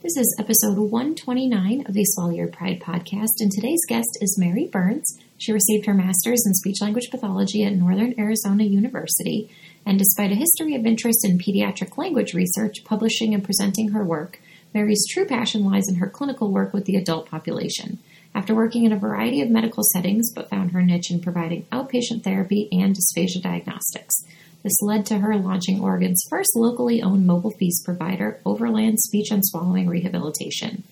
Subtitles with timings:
[0.00, 4.68] This is episode 129 of the Swallow Your Pride podcast, and today's guest is Mary
[4.70, 5.18] Burns.
[5.38, 9.50] She received her master's in speech language pathology at Northern Arizona University,
[9.84, 14.40] and despite a history of interest in pediatric language research, publishing, and presenting her work,
[14.72, 17.98] Mary's true passion lies in her clinical work with the adult population.
[18.36, 22.22] After working in a variety of medical settings, but found her niche in providing outpatient
[22.22, 24.14] therapy and dysphagia diagnostics.
[24.62, 29.44] This led to her launching Oregon's first locally owned mobile FEES provider, Overland Speech and
[29.44, 30.82] Swallowing Rehabilitation.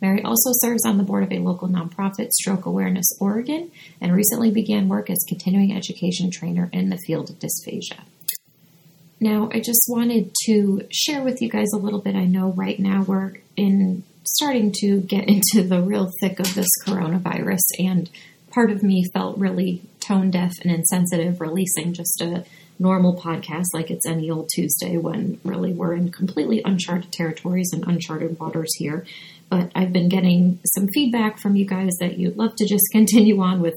[0.00, 4.50] Mary also serves on the board of a local nonprofit, Stroke Awareness Oregon, and recently
[4.50, 8.00] began work as continuing education trainer in the field of dysphagia.
[9.20, 12.16] Now, I just wanted to share with you guys a little bit.
[12.16, 16.68] I know right now we're in starting to get into the real thick of this
[16.84, 18.10] coronavirus, and
[18.50, 22.44] part of me felt really tone deaf and insensitive releasing just a
[22.84, 27.82] normal podcast like it's any old Tuesday when really we're in completely uncharted territories and
[27.88, 29.06] uncharted waters here.
[29.48, 33.40] But I've been getting some feedback from you guys that you'd love to just continue
[33.40, 33.74] on with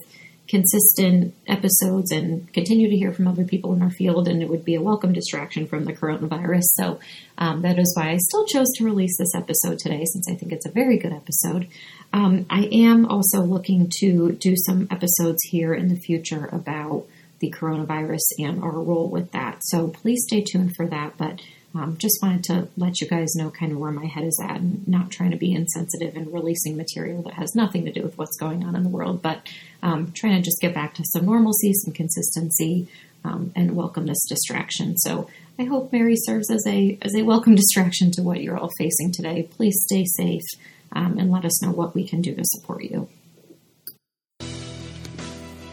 [0.50, 4.66] consistent episodes and continue to hear from other people in our field, and it would
[4.66, 6.64] be a welcome distraction from the coronavirus.
[6.76, 7.00] So
[7.38, 10.52] um, that is why I still chose to release this episode today, since I think
[10.52, 11.68] it's a very good episode.
[12.12, 17.06] Um, I am also looking to do some episodes here in the future about
[17.40, 19.60] the coronavirus and our role with that.
[19.62, 21.18] So please stay tuned for that.
[21.18, 21.42] But
[21.76, 24.58] um, just wanted to let you guys know kind of where my head is at
[24.58, 28.18] and not trying to be insensitive and releasing material that has nothing to do with
[28.18, 29.48] what's going on in the world, but
[29.84, 32.88] um, trying to just get back to some normalcy, some consistency,
[33.24, 34.98] um, and welcome this distraction.
[34.98, 35.30] So
[35.60, 39.12] I hope Mary serves as a as a welcome distraction to what you're all facing
[39.12, 39.44] today.
[39.44, 40.44] Please stay safe
[40.94, 43.10] um, and let us know what we can do to support you.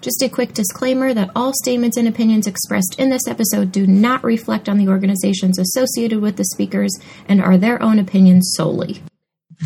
[0.00, 4.24] Just a quick disclaimer that all statements and opinions expressed in this episode do not
[4.24, 6.90] reflect on the organizations associated with the speakers
[7.28, 9.02] and are their own opinions solely.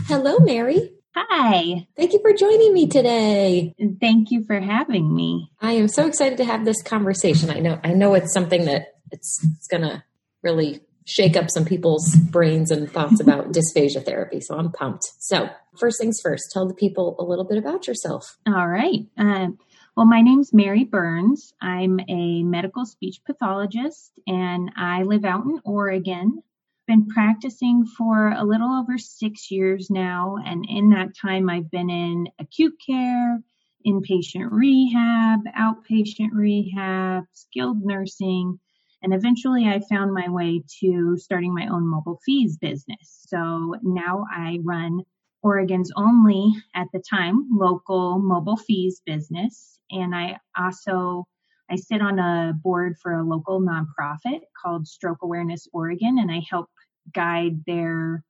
[0.07, 0.91] Hello, Mary.
[1.15, 1.87] Hi.
[1.97, 3.75] Thank you for joining me today.
[3.79, 5.53] And thank you for having me.
[5.61, 7.51] I am so excited to have this conversation.
[7.51, 10.03] I know I know it's something that it's, it's going to
[10.43, 14.41] really shake up some people's brains and thoughts about dysphagia therapy.
[14.41, 15.05] So I'm pumped.
[15.21, 18.37] So, first things first, tell the people a little bit about yourself.
[18.49, 19.07] All right.
[19.17, 19.49] Uh,
[19.97, 21.55] well, my name's Mary Burns.
[21.61, 26.43] I'm a medical speech pathologist and I live out in Oregon.
[26.89, 31.89] Been practicing for a little over six years now, and in that time, I've been
[31.91, 33.41] in acute care,
[33.87, 38.59] inpatient rehab, outpatient rehab, skilled nursing,
[39.01, 43.25] and eventually I found my way to starting my own mobile FEES business.
[43.29, 45.03] So now I run
[45.43, 51.27] Oregon's only, at the time, local mobile FEES business and I also
[51.71, 56.43] I sit on a board for a local nonprofit called Stroke Awareness Oregon, and I
[56.49, 56.69] help
[57.13, 58.23] guide their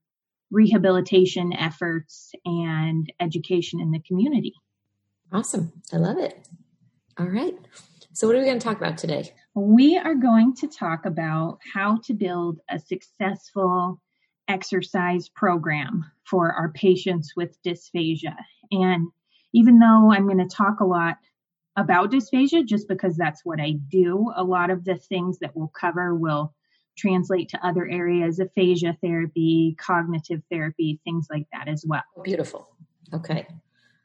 [0.51, 4.53] rehabilitation efforts and education in the community.
[5.33, 5.73] Awesome.
[5.93, 6.49] I love it.
[7.19, 7.55] All right.
[8.13, 9.35] So, what are we going to talk about today?
[9.55, 14.01] We are going to talk about how to build a successful
[14.47, 18.37] exercise program for our patients with dysphagia.
[18.71, 19.09] And
[19.53, 21.17] even though I'm going to talk a lot
[21.77, 24.33] about dysphagia just because that's what I do.
[24.37, 26.55] A lot of the things that we'll cover will
[26.97, 32.03] translate to other areas aphasia therapy, cognitive therapy, things like that as well.
[32.23, 32.69] Beautiful.
[33.13, 33.47] Okay.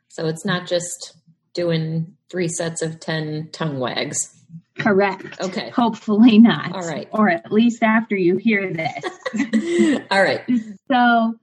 [0.07, 1.15] So it's not just
[1.53, 4.35] doing three sets of 10 tongue wags.
[4.79, 5.39] Correct.
[5.41, 5.69] Okay.
[5.69, 6.73] Hopefully not.
[6.73, 7.07] All right.
[7.11, 10.01] Or at least after you hear this.
[10.11, 10.41] All right.
[10.89, 11.35] So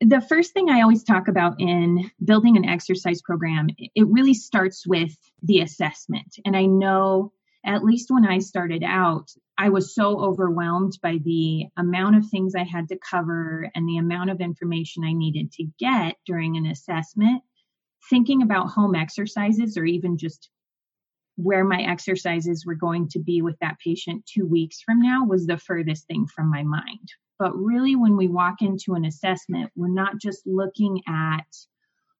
[0.00, 4.86] the first thing I always talk about in building an exercise program, it really starts
[4.86, 6.36] with the assessment.
[6.44, 7.32] And I know,
[7.64, 12.54] at least when I started out, I was so overwhelmed by the amount of things
[12.54, 16.64] I had to cover and the amount of information I needed to get during an
[16.66, 17.42] assessment.
[18.08, 20.48] Thinking about home exercises or even just
[21.36, 25.46] where my exercises were going to be with that patient two weeks from now was
[25.46, 27.12] the furthest thing from my mind.
[27.40, 31.46] But really, when we walk into an assessment, we're not just looking at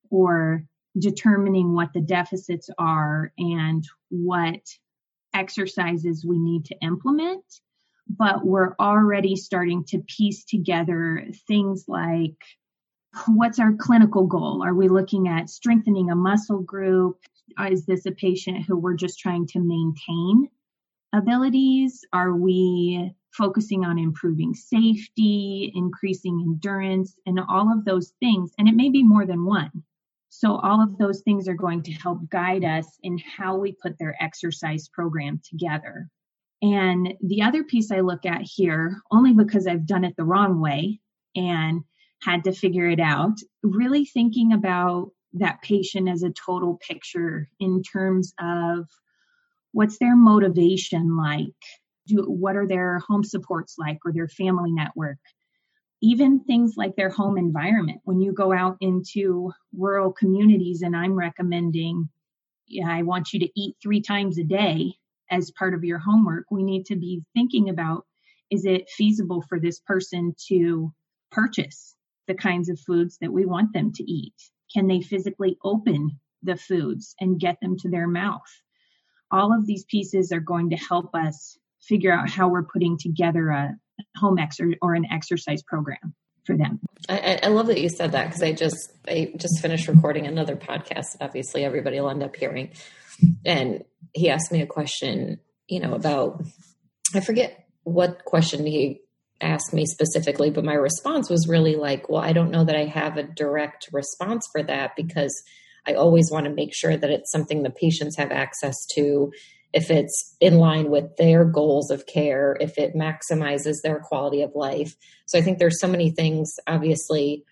[0.09, 0.65] or
[0.99, 4.63] determining what the deficits are and what
[5.35, 7.45] exercises we need to implement,
[8.09, 12.43] but we're already starting to piece together things like
[13.27, 14.63] what's our clinical goal?
[14.65, 17.19] Are we looking at strengthening a muscle group?
[17.69, 20.49] Is this a patient who we're just trying to maintain
[21.13, 22.07] abilities?
[22.13, 28.53] Are we focusing on improving safety, increasing endurance, and all of those things?
[28.59, 29.71] And it may be more than one.
[30.29, 33.99] So, all of those things are going to help guide us in how we put
[33.99, 36.09] their exercise program together.
[36.63, 40.61] And the other piece I look at here, only because I've done it the wrong
[40.61, 41.01] way
[41.35, 41.83] and
[42.23, 47.83] had to figure it out, really thinking about that patient as a total picture in
[47.83, 48.89] terms of
[49.73, 51.55] what's their motivation like
[52.11, 55.19] do what are their home supports like or their family network?
[56.03, 58.01] Even things like their home environment.
[58.05, 62.09] When you go out into rural communities and i'm recommending
[62.67, 64.93] yeah i want you to eat three times a day
[65.31, 68.05] as part of your homework we need to be thinking about
[68.51, 70.93] is it feasible for this person to
[71.31, 71.95] purchase
[72.27, 74.35] the kinds of foods that we want them to eat?
[74.73, 78.51] Can they physically open the foods and get them to their mouth?
[79.31, 83.51] All of these pieces are going to help us figure out how we're putting together
[83.51, 83.75] a
[84.17, 86.81] home exercise or an exercise program for them.
[87.09, 90.57] I, I love that you said that because I just I just finished recording another
[90.57, 92.71] podcast obviously everybody will end up hearing,
[93.45, 93.85] and
[94.15, 96.43] he asked me a question, you know, about
[97.15, 99.01] I forget what question he
[99.41, 102.85] asked me specifically, but my response was really like, well, I don't know that I
[102.85, 105.43] have a direct response for that because
[105.87, 109.33] I always want to make sure that it's something the patients have access to,
[109.73, 114.55] if it's in line with their goals of care, if it maximizes their quality of
[114.55, 114.97] life.
[115.27, 117.45] So I think there's so many things, obviously,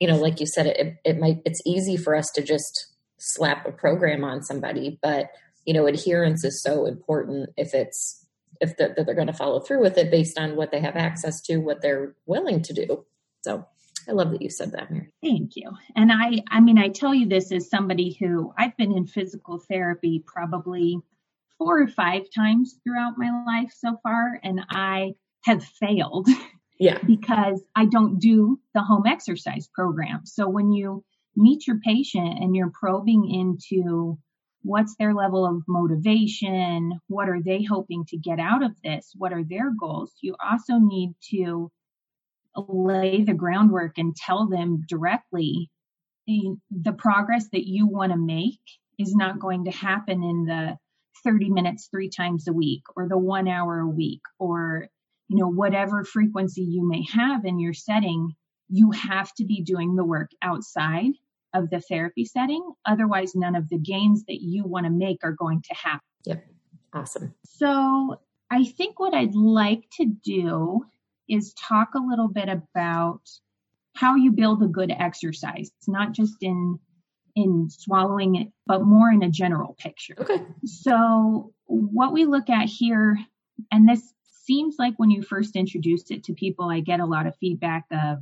[0.00, 2.88] you know, like you said, it, it might, it's easy for us to just
[3.18, 5.30] slap a program on somebody, but,
[5.64, 8.26] you know, adherence is so important if it's
[8.60, 10.96] if the, that they're going to follow through with it based on what they have
[10.96, 13.04] access to, what they're willing to do.
[13.42, 13.66] So
[14.08, 15.10] I love that you said that, Mary.
[15.22, 15.70] Thank you.
[15.94, 19.58] And I, I mean, I tell you this as somebody who I've been in physical
[19.58, 21.00] therapy probably
[21.58, 25.14] four or five times throughout my life so far, and I
[25.44, 26.28] have failed.
[26.78, 26.98] Yeah.
[27.06, 30.26] because I don't do the home exercise program.
[30.26, 31.02] So when you
[31.34, 34.18] meet your patient and you're probing into
[34.62, 39.32] what's their level of motivation what are they hoping to get out of this what
[39.32, 41.70] are their goals you also need to
[42.56, 45.70] lay the groundwork and tell them directly
[46.26, 48.58] the progress that you want to make
[48.98, 50.76] is not going to happen in the
[51.24, 54.88] 30 minutes three times a week or the one hour a week or
[55.28, 58.34] you know whatever frequency you may have in your setting
[58.68, 61.12] you have to be doing the work outside
[61.54, 62.62] of the therapy setting.
[62.84, 66.00] Otherwise, none of the gains that you want to make are going to happen.
[66.24, 66.46] Yep.
[66.92, 67.34] Awesome.
[67.44, 68.20] So,
[68.50, 70.86] I think what I'd like to do
[71.28, 73.20] is talk a little bit about
[73.94, 76.78] how you build a good exercise, it's not just in
[77.36, 80.16] in swallowing it, but more in a general picture.
[80.18, 80.42] Okay.
[80.64, 83.18] So, what we look at here,
[83.70, 84.14] and this
[84.46, 87.84] seems like when you first introduced it to people, I get a lot of feedback
[87.92, 88.18] of,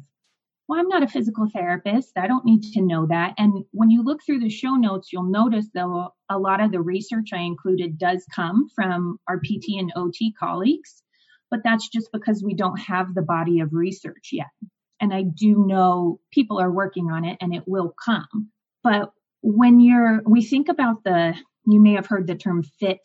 [0.66, 2.16] well, I'm not a physical therapist.
[2.16, 3.34] I don't need to know that.
[3.38, 6.80] And when you look through the show notes, you'll notice that a lot of the
[6.80, 11.02] research I included does come from our PT and OT colleagues,
[11.50, 14.48] but that's just because we don't have the body of research yet.
[15.00, 18.50] And I do know people are working on it and it will come.
[18.84, 21.34] But when you're, we think about the,
[21.66, 23.00] you may have heard the term FIT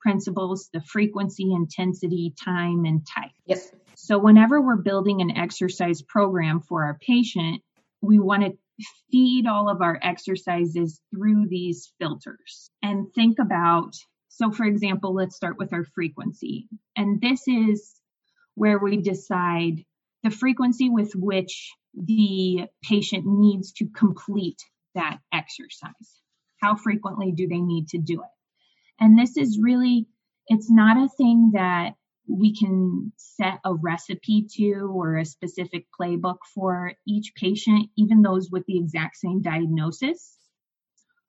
[0.00, 3.30] principles, the frequency, intensity, time, and type.
[3.46, 3.58] Yep.
[3.94, 7.62] So, whenever we're building an exercise program for our patient,
[8.00, 13.94] we want to feed all of our exercises through these filters and think about.
[14.28, 16.68] So, for example, let's start with our frequency.
[16.96, 17.94] And this is
[18.54, 19.84] where we decide
[20.22, 24.62] the frequency with which the patient needs to complete
[24.94, 26.20] that exercise.
[26.60, 29.02] How frequently do they need to do it?
[29.02, 30.06] And this is really,
[30.46, 31.94] it's not a thing that
[32.28, 38.50] we can set a recipe to or a specific playbook for each patient, even those
[38.50, 40.36] with the exact same diagnosis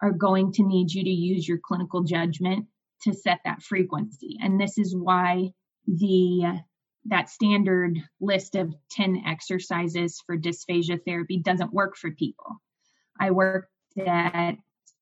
[0.01, 2.65] are going to need you to use your clinical judgment
[3.03, 4.37] to set that frequency.
[4.41, 5.51] And this is why
[5.87, 6.61] the
[7.05, 12.61] that standard list of 10 exercises for dysphagia therapy doesn't work for people.
[13.21, 13.69] I worked
[14.05, 14.55] at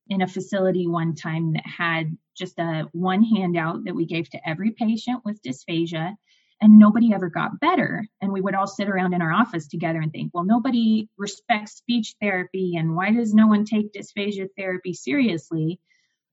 [0.09, 4.49] in a facility one time that had just a one handout that we gave to
[4.49, 6.15] every patient with dysphagia
[6.61, 8.05] and nobody ever got better.
[8.21, 11.77] And we would all sit around in our office together and think well nobody respects
[11.77, 15.79] speech therapy and why does no one take dysphagia therapy seriously?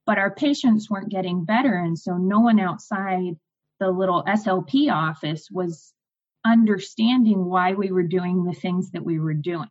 [0.06, 3.36] But our patients weren't getting better and so no one outside
[3.78, 5.92] the little SLP office was
[6.44, 9.68] understanding why we were doing the things that we were doing.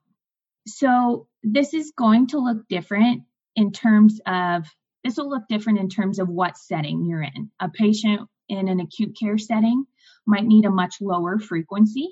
[0.68, 3.24] So this is going to look different
[3.56, 4.66] in terms of
[5.04, 7.52] this will look different in terms of what setting you're in.
[7.60, 9.86] A patient in an acute care setting
[10.26, 12.10] might need a much lower frequency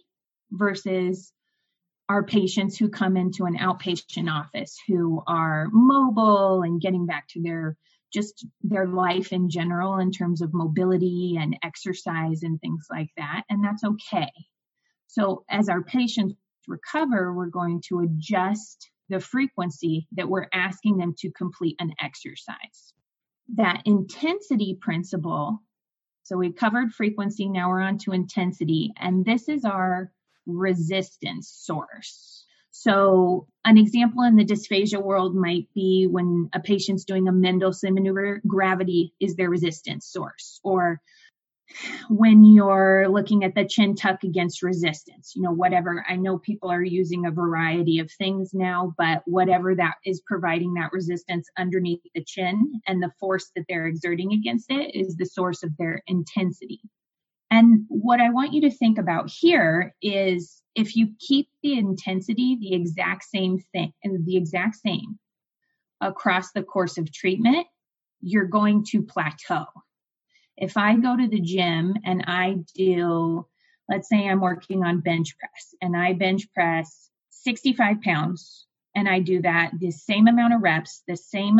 [0.51, 1.33] versus
[2.07, 7.41] our patients who come into an outpatient office who are mobile and getting back to
[7.41, 7.75] their
[8.13, 13.41] just their life in general in terms of mobility and exercise and things like that
[13.49, 14.31] and that's okay
[15.07, 16.35] so as our patients
[16.67, 22.93] recover we're going to adjust the frequency that we're asking them to complete an exercise
[23.55, 25.59] that intensity principle
[26.23, 30.11] so we covered frequency now we're on to intensity and this is our
[30.45, 32.45] resistance source.
[32.71, 37.93] So, an example in the dysphagia world might be when a patient's doing a Mendelsohn
[37.93, 40.59] maneuver, gravity is their resistance source.
[40.63, 40.99] Or
[42.09, 46.05] when you're looking at the chin tuck against resistance, you know, whatever.
[46.07, 50.73] I know people are using a variety of things now, but whatever that is providing
[50.75, 55.25] that resistance underneath the chin and the force that they're exerting against it is the
[55.25, 56.81] source of their intensity.
[57.49, 62.57] And what I want you to think about here is if you keep the intensity
[62.59, 65.19] the exact same thing and the exact same
[66.01, 67.67] across the course of treatment,
[68.21, 69.65] you're going to plateau.
[70.57, 73.47] If I go to the gym and I do,
[73.89, 79.19] let's say I'm working on bench press and I bench press 65 pounds and I
[79.19, 81.59] do that the same amount of reps, the same,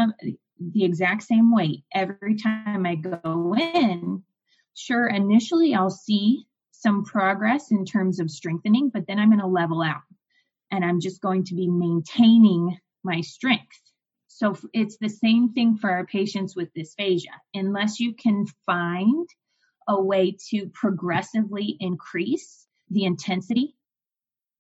[0.60, 4.24] the exact same weight every time I go in,
[4.76, 9.48] sure, initially I'll see some progress in terms of strengthening, but then I'm going to
[9.48, 10.02] level out
[10.72, 13.82] and I'm just going to be maintaining my strength.
[14.36, 17.38] So it's the same thing for our patients with dysphagia.
[17.54, 19.30] Unless you can find
[19.88, 23.76] a way to progressively increase the intensity,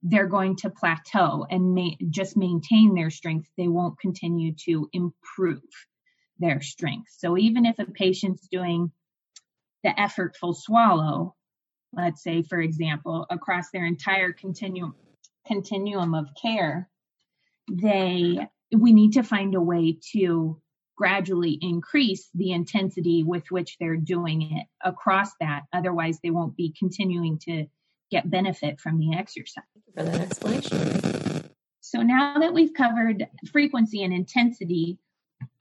[0.04, 3.50] they're going to plateau and just maintain their strength.
[3.58, 5.64] They won't continue to improve
[6.38, 7.10] their strength.
[7.18, 8.92] So even if a patient's doing
[9.84, 11.36] the effortful swallow,
[11.94, 14.94] let's say, for example, across their entire continuum
[15.48, 16.90] continuum of care,
[17.72, 20.60] they we need to find a way to
[20.96, 25.64] gradually increase the intensity with which they're doing it across that.
[25.74, 27.66] Otherwise, they won't be continuing to
[28.12, 29.64] get benefit from the exercise.
[29.96, 31.50] For that explanation.
[31.82, 34.98] So now that we've covered frequency and intensity,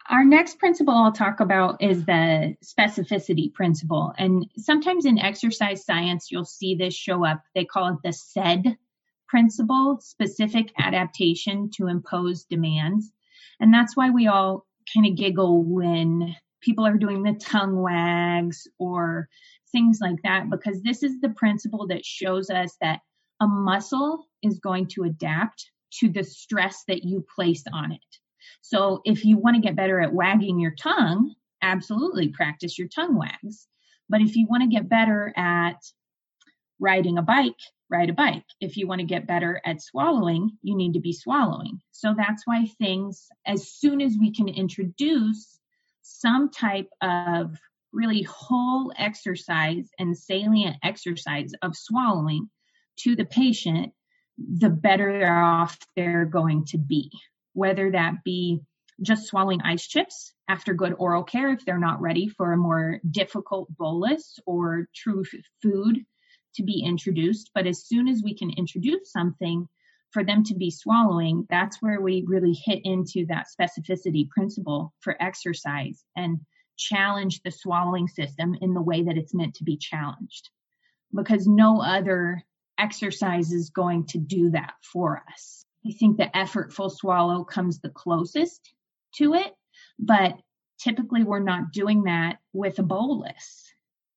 [0.08, 4.12] our next principle I'll talk about is the specificity principle.
[4.18, 7.42] And sometimes in exercise science, you'll see this show up.
[7.54, 8.76] They call it the SAID
[9.32, 13.10] principle, specific adaptation to impose demands.
[13.60, 18.68] And that's why we all kind of giggle when people are doing the tongue wags
[18.78, 19.30] or
[19.72, 23.00] things like that, because this is the principle that shows us that
[23.40, 25.70] a muscle is going to adapt
[26.00, 28.00] to the stress that you place on it.
[28.60, 33.16] So if you want to get better at wagging your tongue, absolutely practice your tongue
[33.16, 33.66] wags.
[34.10, 35.76] But if you want to get better at
[36.78, 37.54] riding a bike,
[37.92, 38.44] ride a bike.
[38.60, 41.80] If you want to get better at swallowing, you need to be swallowing.
[41.92, 45.60] So that's why things, as soon as we can introduce
[46.02, 47.56] some type of
[47.92, 52.48] really whole exercise and salient exercise of swallowing
[53.00, 53.92] to the patient,
[54.38, 57.10] the better off they're going to be
[57.54, 58.60] whether that be
[59.00, 63.00] just swallowing ice chips after good oral care if they're not ready for a more
[63.10, 65.24] difficult bolus or true
[65.62, 66.04] food
[66.54, 67.50] to be introduced.
[67.54, 69.68] But as soon as we can introduce something
[70.10, 75.20] for them to be swallowing, that's where we really hit into that specificity principle for
[75.20, 76.40] exercise and
[76.76, 80.50] challenge the swallowing system in the way that it's meant to be challenged.
[81.14, 82.42] Because no other
[82.78, 85.64] exercise is going to do that for us.
[85.86, 88.72] I think the effortful swallow comes the closest
[89.16, 89.52] to it,
[89.98, 90.36] but
[90.78, 93.71] typically we're not doing that with a bolus.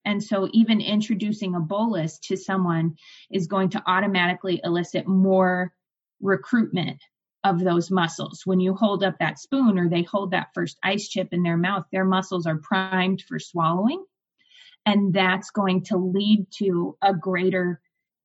[0.06, 2.96] And so even introducing a bolus to someone
[3.32, 5.74] is going to automatically elicit more
[6.22, 7.02] recruitment
[7.44, 8.42] of those muscles.
[8.46, 11.58] When you hold up that spoon or they hold that first ice chip in their
[11.58, 14.04] mouth, their muscles are primed for swallowing.
[14.86, 17.82] And that's going to lead to a greater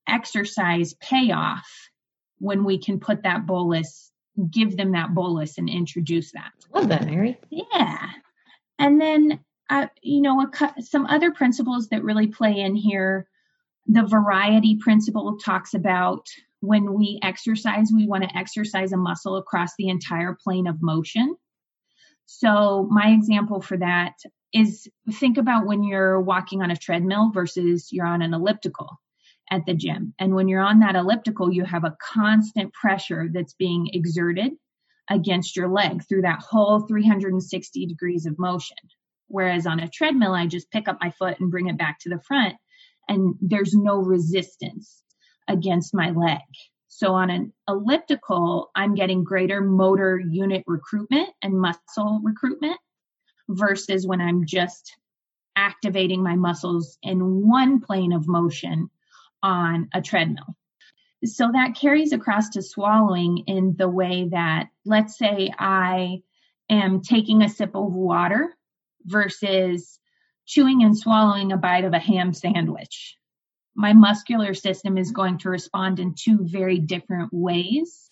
[0.09, 1.67] exercise payoff
[2.39, 4.11] when we can put that bolus,
[4.51, 6.53] give them that bolus and introduce that.
[6.75, 7.39] Love that, Mary.
[7.51, 8.07] Yeah.
[8.79, 13.27] And then, uh, you know, a, some other principles that really play in here.
[13.87, 16.27] The variety principle talks about
[16.61, 21.35] when we exercise, we want to exercise a muscle across the entire plane of motion.
[22.27, 24.15] So, my example for that
[24.53, 29.01] is think about when you're walking on a treadmill versus you're on an elliptical
[29.51, 30.15] at the gym.
[30.19, 34.53] And when you're on that elliptical, you have a constant pressure that's being exerted
[35.09, 38.77] against your leg through that whole 360 degrees of motion.
[39.31, 42.09] Whereas on a treadmill, I just pick up my foot and bring it back to
[42.09, 42.57] the front,
[43.09, 45.05] and there's no resistance
[45.49, 46.41] against my leg.
[46.89, 52.77] So on an elliptical, I'm getting greater motor unit recruitment and muscle recruitment
[53.49, 54.97] versus when I'm just
[55.55, 58.91] activating my muscles in one plane of motion
[59.43, 60.57] on a treadmill.
[61.25, 66.23] So that carries across to swallowing in the way that, let's say I
[66.69, 68.57] am taking a sip of water
[69.05, 69.99] versus
[70.47, 73.17] chewing and swallowing a bite of a ham sandwich.
[73.75, 78.11] My muscular system is going to respond in two very different ways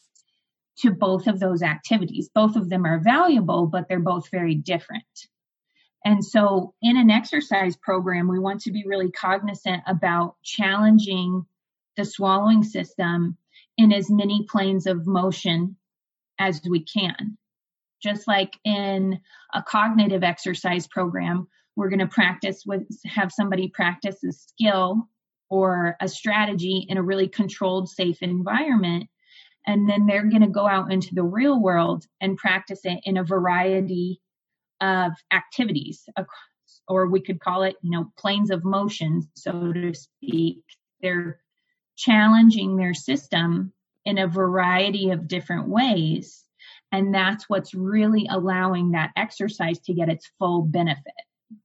[0.79, 2.31] to both of those activities.
[2.33, 5.05] Both of them are valuable, but they're both very different.
[6.05, 11.45] And so, in an exercise program, we want to be really cognizant about challenging
[11.97, 13.37] the swallowing system
[13.77, 15.77] in as many planes of motion
[16.39, 17.37] as we can.
[18.03, 19.21] Just like in
[19.55, 25.09] a cognitive exercise program, we're going to practice with, have somebody practice a skill
[25.51, 29.09] or a strategy in a really controlled, safe environment.
[29.67, 33.17] And then they're going to go out into the real world and practice it in
[33.17, 34.21] a variety
[34.81, 36.05] of activities,
[36.87, 40.63] or we could call it, you know, planes of motion, so to speak.
[41.03, 41.41] They're
[41.97, 43.73] challenging their system
[44.05, 46.45] in a variety of different ways.
[46.93, 51.13] And that's what's really allowing that exercise to get its full benefit.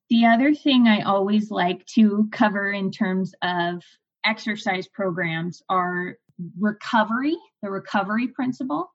[0.10, 3.84] The other thing I always like to cover in terms of
[4.26, 6.18] exercise programs are
[6.60, 8.90] recovery, the recovery principle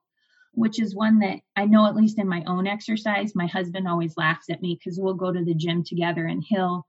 [0.53, 4.17] which is one that I know, at least in my own exercise, my husband always
[4.17, 6.85] laughs at me because we'll go to the gym together and he'll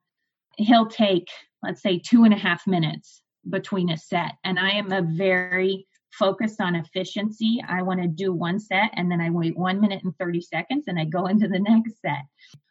[0.57, 1.29] he'll take
[1.63, 5.87] let's say two and a half minutes between a set and i am a very
[6.13, 7.63] focused on efficiency.
[7.67, 10.85] I want to do one set and then i wait one minute and 30 seconds
[10.87, 12.25] and i go into the next set.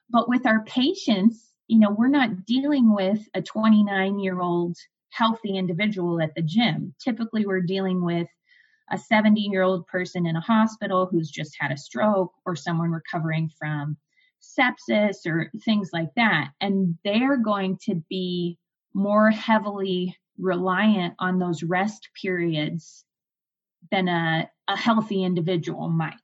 [0.10, 4.76] But with our patients you know we're not dealing with a 29 year old
[5.12, 6.94] healthy individual at the gym.
[7.04, 8.28] Typically we're dealing with
[8.92, 12.92] a 70 year old person in a hospital who's just had a stroke or someone
[12.92, 13.98] recovering from
[14.42, 16.50] sepsis or things like that.
[16.60, 18.58] And they're going to be
[18.94, 23.06] more heavily reliant on those rest periods
[23.92, 26.16] than a, a healthy individual might.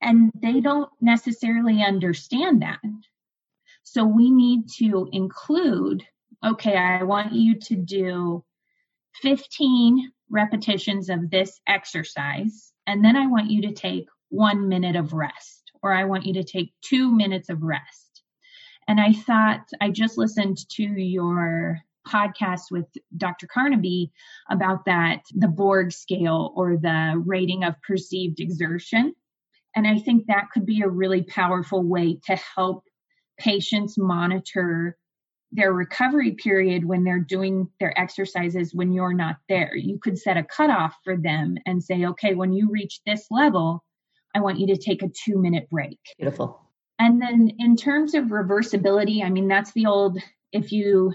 [0.00, 2.80] And they don't necessarily understand that.
[3.82, 6.04] So we need to include
[6.44, 8.44] okay, I want you to do
[9.22, 15.12] 15 repetitions of this exercise, and then I want you to take one minute of
[15.12, 18.22] rest, or I want you to take two minutes of rest.
[18.86, 23.46] And I thought, I just listened to your podcast with Dr.
[23.46, 24.10] Carnaby
[24.50, 29.14] about that, the Borg scale or the rating of perceived exertion.
[29.76, 32.84] And I think that could be a really powerful way to help
[33.38, 34.96] patients monitor
[35.52, 39.74] their recovery period when they're doing their exercises when you're not there.
[39.74, 43.84] You could set a cutoff for them and say, okay, when you reach this level,
[44.34, 45.98] I want you to take a two minute break.
[46.18, 46.60] Beautiful.
[46.98, 50.18] And then in terms of reversibility, I mean, that's the old
[50.52, 51.14] if you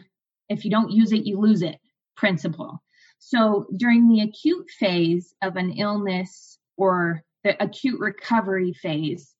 [0.53, 1.77] if you don't use it, you lose it
[2.15, 2.81] principle.
[3.19, 9.33] So during the acute phase of an illness or the acute recovery phase,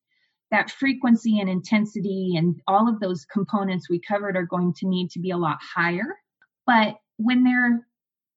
[0.50, 5.10] that frequency and intensity and all of those components we covered are going to need
[5.10, 6.16] to be a lot higher.
[6.66, 7.86] But when they're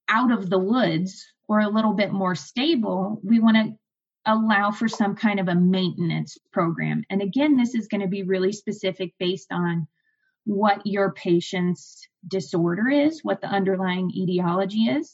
[0.09, 3.73] out of the woods or a little bit more stable, we want to
[4.25, 7.03] allow for some kind of a maintenance program.
[7.09, 9.87] And again, this is going to be really specific based on
[10.47, 15.13] what your patient's disorder is, what the underlying etiology is.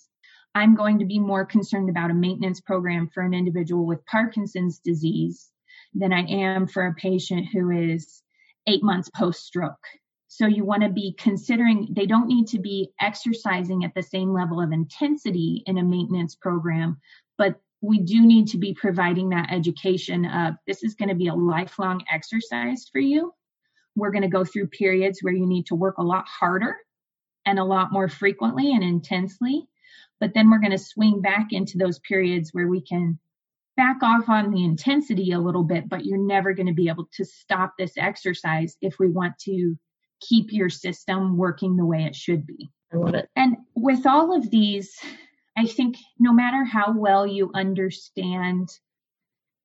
[0.54, 4.78] I'm going to be more concerned about a maintenance program for an individual with Parkinson's
[4.78, 5.50] disease
[5.96, 8.22] than I am for a patient who is
[8.68, 9.84] eight months post stroke.
[10.28, 14.34] So you want to be considering they don't need to be exercising at the same
[14.34, 17.00] level of intensity in a maintenance program,
[17.40, 21.28] but we do need to be providing that education of this is going to be
[21.28, 23.34] a lifelong exercise for you.
[23.96, 26.78] We're going to go through periods where you need to work a lot harder
[27.46, 29.68] and a lot more frequently and intensely.
[30.20, 33.20] But then we're going to swing back into those periods where we can
[33.76, 37.10] back off on the intensity a little bit, but you're never going to be able
[37.14, 39.78] to stop this exercise if we want to
[40.22, 42.72] keep your system working the way it should be.
[42.94, 43.30] I love it.
[43.36, 44.96] And with all of these,
[45.58, 48.70] I think no matter how well you understand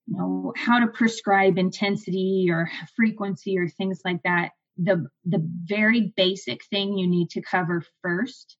[0.08, 6.12] you know how to prescribe intensity or frequency or things like that, the the very
[6.16, 8.56] basic thing you need to cover first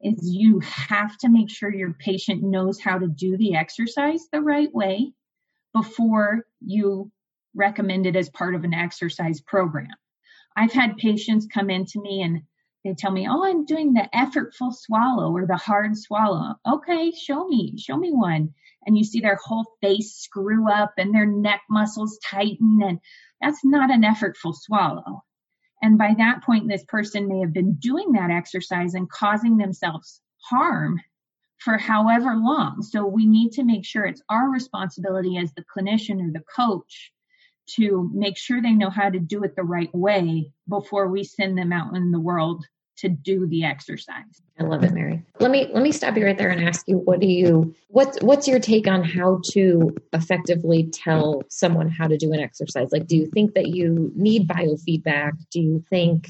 [0.00, 4.40] is you have to make sure your patient knows how to do the exercise the
[4.40, 5.12] right way
[5.74, 7.10] before you
[7.54, 9.88] recommend it as part of an exercise program.
[10.56, 12.42] I've had patients come in to me and
[12.88, 16.54] they tell me, Oh, I'm doing the effortful swallow or the hard swallow.
[16.66, 18.54] Okay, show me, show me one.
[18.86, 22.80] And you see their whole face screw up and their neck muscles tighten.
[22.82, 23.00] And
[23.42, 25.22] that's not an effortful swallow.
[25.82, 30.22] And by that point, this person may have been doing that exercise and causing themselves
[30.38, 31.00] harm
[31.58, 32.82] for however long.
[32.82, 37.12] So we need to make sure it's our responsibility as the clinician or the coach
[37.76, 41.58] to make sure they know how to do it the right way before we send
[41.58, 42.64] them out in the world
[42.98, 44.42] to do the exercise.
[44.58, 45.22] I love it, Mary.
[45.38, 48.20] Let me let me stop you right there and ask you what do you what's
[48.22, 52.90] what's your take on how to effectively tell someone how to do an exercise?
[52.92, 55.32] Like do you think that you need biofeedback?
[55.50, 56.28] Do you think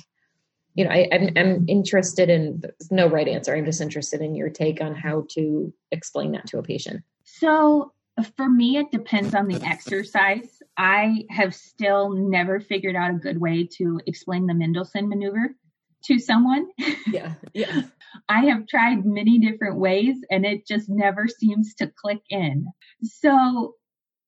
[0.74, 3.52] you know, I, I'm, I'm interested in there's no right answer.
[3.52, 7.02] I'm just interested in your take on how to explain that to a patient.
[7.24, 7.92] So
[8.36, 10.62] for me, it depends on the exercise.
[10.76, 15.56] I have still never figured out a good way to explain the Mendelsohn maneuver
[16.04, 16.68] to someone.
[17.10, 17.34] Yeah.
[17.54, 17.82] Yeah.
[18.28, 22.66] I have tried many different ways and it just never seems to click in.
[23.02, 23.74] So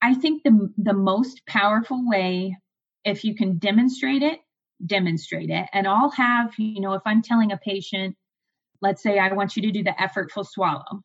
[0.00, 2.56] I think the, the most powerful way,
[3.04, 4.40] if you can demonstrate it,
[4.84, 5.66] demonstrate it.
[5.74, 8.16] And I'll have, you know, if I'm telling a patient,
[8.80, 11.02] let's say I want you to do the effortful swallow,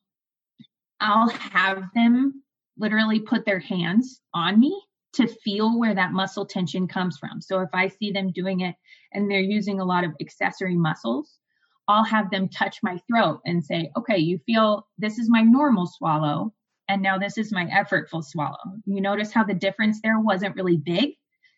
[1.02, 2.42] I'll have them
[2.78, 4.82] literally put their hands on me
[5.16, 7.42] to feel where that muscle tension comes from.
[7.42, 8.76] So if I see them doing it
[9.14, 11.40] and they're using a lot of accessory muscles,
[11.88, 15.86] I'll have them touch my throat and say, okay, you feel this is my normal
[15.88, 16.54] swallow.
[16.90, 18.58] And now this is my effortful swallow.
[18.86, 21.12] You notice how the difference there wasn't really big.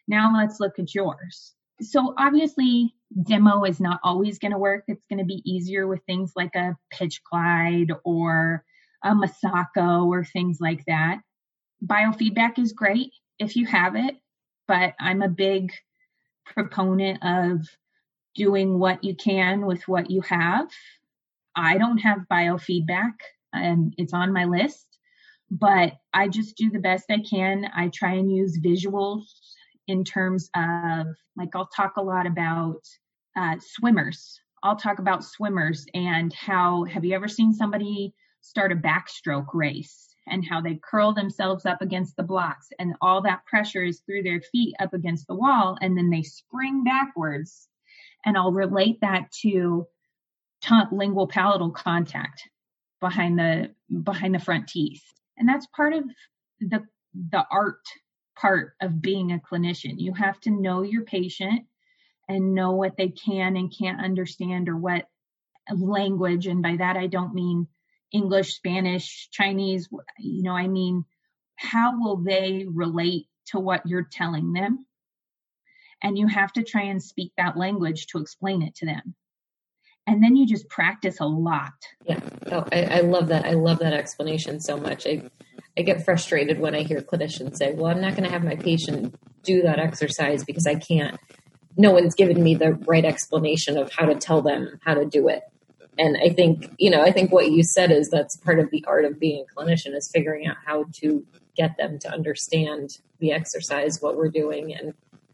[0.07, 1.53] Now let's look at yours.
[1.81, 2.93] So obviously
[3.23, 4.83] demo is not always going to work.
[4.87, 8.63] It's going to be easier with things like a pitch glide or
[9.03, 11.19] a Masako or things like that.
[11.85, 14.15] Biofeedback is great if you have it,
[14.67, 15.71] but I'm a big
[16.45, 17.67] proponent of
[18.35, 20.69] doing what you can with what you have.
[21.55, 23.13] I don't have biofeedback,
[23.53, 24.85] and it's on my list,
[25.49, 27.69] but I just do the best I can.
[27.75, 29.23] I try and use visuals
[29.87, 32.81] in terms of, like, I'll talk a lot about
[33.35, 34.39] uh, swimmers.
[34.63, 40.06] I'll talk about swimmers and how have you ever seen somebody start a backstroke race
[40.29, 44.23] and how they curl themselves up against the blocks and all that pressure is through
[44.23, 47.67] their feet up against the wall and then they spring backwards.
[48.25, 49.87] And I'll relate that to
[50.61, 52.49] tongue, lingual palatal contact
[52.99, 53.71] behind the
[54.03, 55.03] behind the front teeth.
[55.37, 56.03] And that's part of
[56.59, 57.81] the the art
[58.35, 59.95] part of being a clinician.
[59.97, 61.65] You have to know your patient
[62.27, 65.07] and know what they can and can't understand or what
[65.71, 67.67] language and by that I don't mean
[68.11, 69.89] English, Spanish, Chinese,
[70.19, 71.05] you know, I mean,
[71.55, 74.85] how will they relate to what you're telling them?
[76.01, 79.15] And you have to try and speak that language to explain it to them.
[80.05, 81.73] And then you just practice a lot.
[82.05, 82.19] Yeah.
[82.51, 83.45] Oh, I, I love that.
[83.45, 85.05] I love that explanation so much.
[85.05, 85.29] I,
[85.77, 88.55] I get frustrated when I hear clinicians say, well, I'm not going to have my
[88.55, 91.19] patient do that exercise because I can't.
[91.75, 95.27] No one's given me the right explanation of how to tell them how to do
[95.27, 95.43] it
[95.97, 98.83] and I think, you know, I think what you said is that's part of the
[98.87, 103.31] art of being a clinician is figuring out how to get them to understand the
[103.31, 104.93] exercise, what we're doing and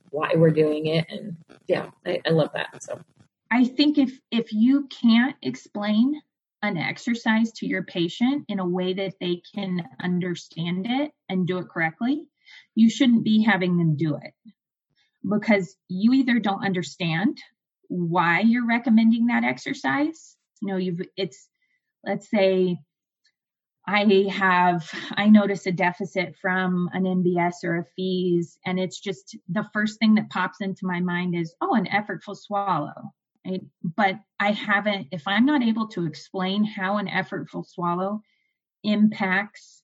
[0.09, 1.05] why we're doing it.
[1.09, 2.81] And yeah, I, I love that.
[2.83, 2.99] So
[3.51, 6.21] I think if if you can't explain
[6.61, 11.57] an exercise to your patient in a way that they can understand it and do
[11.57, 12.25] it correctly,
[12.73, 14.33] you shouldn't be having them do it
[15.29, 17.37] because you either don't understand
[17.89, 21.47] why you're recommending that exercise you know you've it's
[22.05, 22.77] let's say
[23.85, 29.37] I have, I notice a deficit from an MBS or a FEES, and it's just
[29.49, 32.93] the first thing that pops into my mind is, oh, an effortful swallow.
[33.45, 33.61] Right?
[33.83, 38.21] But I haven't, if I'm not able to explain how an effortful swallow
[38.85, 39.83] impacts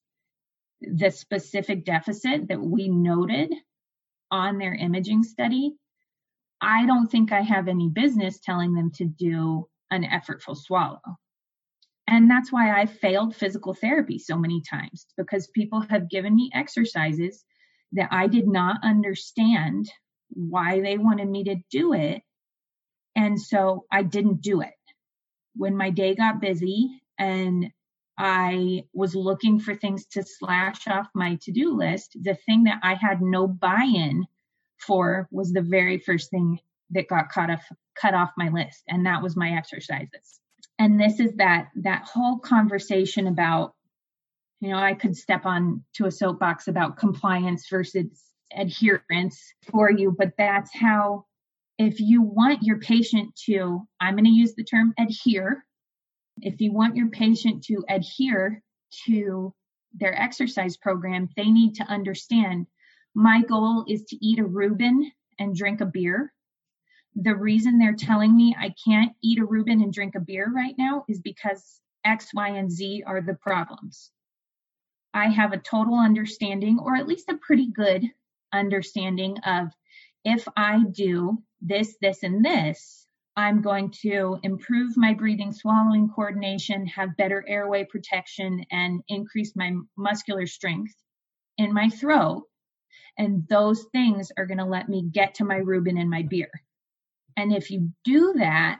[0.82, 3.54] the specific deficit that we noted
[4.32, 5.76] on their imaging study,
[6.62, 11.02] I don't think I have any business telling them to do an effortful swallow.
[12.08, 16.50] And that's why I failed physical therapy so many times because people have given me
[16.54, 17.46] exercises
[17.92, 19.92] that I did not understand
[20.30, 22.24] why they wanted me to do it.
[23.16, 24.74] And so I didn't do it.
[25.56, 27.72] When my day got busy and
[28.18, 32.80] I was looking for things to slash off my to do list, the thing that
[32.84, 34.26] I had no buy in
[34.78, 36.60] for was the very first thing
[36.92, 37.64] that got cut off
[38.00, 40.40] cut off my list and that was my exercises
[40.78, 43.74] And this is that that whole conversation about,
[44.62, 48.08] you know, I could step on to a soapbox about compliance versus
[48.56, 51.26] adherence for you, but that's how
[51.78, 55.66] if you want your patient to, I'm going to use the term adhere.
[56.42, 58.62] If you want your patient to adhere
[59.06, 59.54] to
[59.94, 62.68] their exercise program, they need to understand
[63.16, 66.34] my goal is to eat a Reuben and drink a beer.
[67.22, 70.76] The reason they're telling me I can't eat a Reuben and drink a beer right
[70.78, 74.10] now is because X, Y, and Z are the problems.
[75.14, 78.06] I have a total understanding, or at least a pretty good
[78.54, 79.68] understanding of
[80.24, 83.06] if I do this, this, and this,
[83.36, 89.74] I'm going to improve my breathing swallowing coordination, have better airway protection, and increase my
[89.98, 90.96] muscular strength
[91.58, 92.44] in my throat.
[93.18, 96.50] And those things are going to let me get to my Reuben and my beer.
[97.40, 98.80] And if you do that,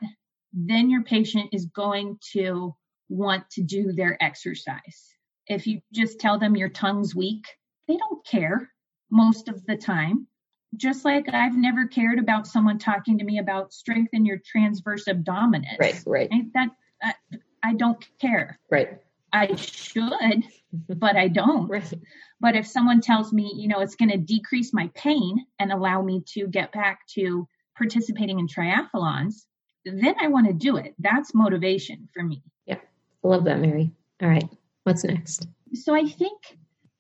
[0.54, 2.76] then your patient is going to
[3.08, 5.16] want to do their exercise.
[5.48, 7.46] If you just tell them your tongue's weak,
[7.88, 8.70] they don't care
[9.10, 10.28] most of the time
[10.76, 15.80] just like I've never cared about someone talking to me about strengthen your transverse abdominis.
[15.80, 16.30] Right, right.
[16.54, 16.70] That,
[17.02, 17.16] that
[17.64, 18.60] I don't care.
[18.70, 19.00] Right.
[19.32, 21.70] I should, but I don't.
[21.70, 21.94] Right.
[22.42, 26.02] But if someone tells me, you know, it's going to decrease my pain and allow
[26.02, 29.46] me to get back to participating in triathlons,
[29.86, 30.94] then I want to do it.
[31.00, 32.44] That's motivation for me.
[32.68, 32.78] Yeah.
[33.24, 33.92] I love that, Mary.
[34.22, 34.48] All right.
[34.84, 35.48] What's next?
[35.74, 36.58] So I think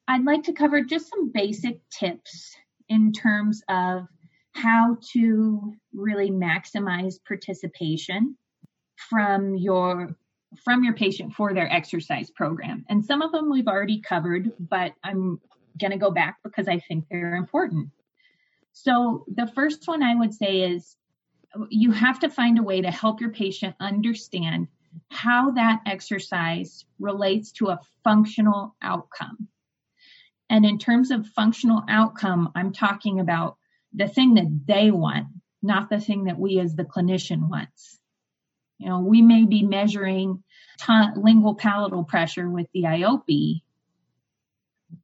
[0.07, 2.55] I'd like to cover just some basic tips
[2.87, 4.07] in terms of
[4.53, 8.35] how to really maximize participation
[9.09, 10.15] from your
[10.63, 12.83] from your patient for their exercise program.
[12.89, 15.39] And some of them we've already covered, but I'm
[15.79, 17.89] going to go back because I think they're important.
[18.73, 20.95] So the first one I would say is
[21.69, 24.67] you have to find a way to help your patient understand
[25.09, 29.47] how that exercise relates to a functional outcome.
[30.49, 33.57] And in terms of functional outcome, I'm talking about
[33.93, 35.27] the thing that they want,
[35.61, 37.99] not the thing that we as the clinician wants.
[38.77, 40.43] You know, we may be measuring
[40.79, 43.61] t- lingual palatal pressure with the IOPI,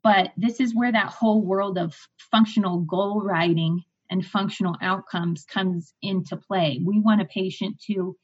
[0.06, 1.96] but this is where that whole world of
[2.30, 6.80] functional goal writing and functional outcomes comes into play.
[6.86, 8.16] We want a patient to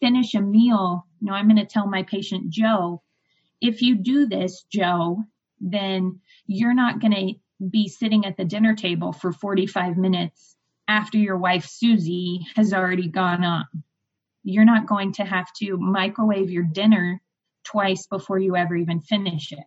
[0.00, 1.04] finish a meal.
[1.20, 3.02] Know, I'm going to tell my patient, Joe,
[3.60, 5.22] if you do this, Joe,
[5.60, 10.56] then you're not going to be sitting at the dinner table for 45 minutes
[10.88, 13.66] after your wife Susie has already gone on.
[14.44, 17.20] You're not going to have to microwave your dinner
[17.64, 19.66] twice before you ever even finish it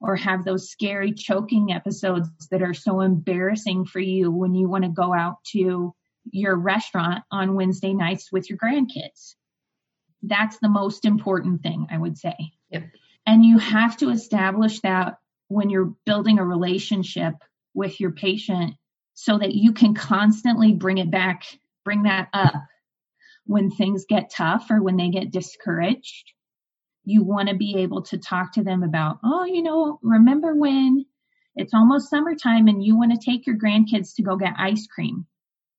[0.00, 4.84] or have those scary choking episodes that are so embarrassing for you when you want
[4.84, 5.94] to go out to
[6.30, 9.34] your restaurant on Wednesday nights with your grandkids.
[10.22, 12.36] That's the most important thing, I would say.
[12.70, 12.84] Yep.
[13.26, 17.34] And you have to establish that when you're building a relationship
[17.74, 18.74] with your patient
[19.14, 21.44] so that you can constantly bring it back,
[21.84, 22.54] bring that up
[23.46, 26.32] when things get tough or when they get discouraged.
[27.06, 31.06] You want to be able to talk to them about, oh, you know, remember when
[31.54, 35.24] it's almost summertime and you want to take your grandkids to go get ice cream?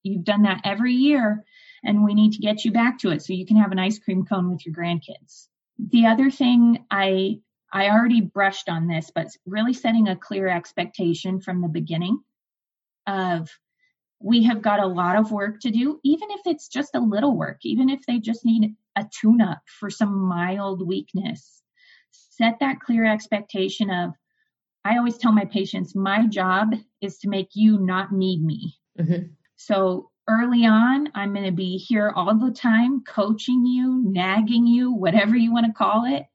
[0.02, 1.44] You've done that every year
[1.84, 4.00] and we need to get you back to it so you can have an ice
[4.00, 5.48] cream cone with your grandkids.
[5.78, 7.40] The other thing I
[7.72, 12.20] I already brushed on this, but really setting a clear expectation from the beginning
[13.06, 13.50] of
[14.20, 17.36] we have got a lot of work to do, even if it's just a little
[17.36, 21.62] work, even if they just need a tune up for some mild weakness.
[22.12, 24.12] Set that clear expectation of,
[24.84, 28.76] I always tell my patients, my job is to make you not need me.
[29.00, 29.28] Mm-hmm.
[29.56, 34.92] So early on, I'm going to be here all the time, coaching you, nagging you,
[34.92, 36.26] whatever you want to call it.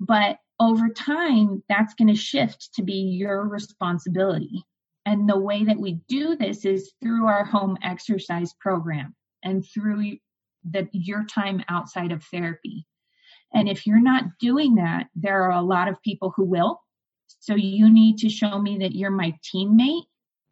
[0.00, 4.64] But over time, that's going to shift to be your responsibility.
[5.06, 10.18] And the way that we do this is through our home exercise program and through
[10.68, 12.86] the, your time outside of therapy.
[13.52, 16.80] And if you're not doing that, there are a lot of people who will.
[17.40, 20.04] So you need to show me that you're my teammate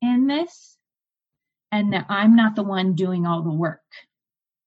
[0.03, 0.77] in this
[1.73, 3.83] and that I'm not the one doing all the work.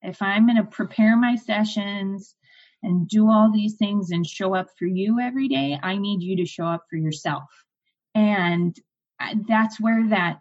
[0.02, 2.36] If I'm going to prepare my sessions
[2.84, 6.38] and do all these things and show up for you every day, I need you
[6.38, 7.44] to show up for yourself.
[8.16, 8.76] And
[9.20, 10.40] uh, that's where that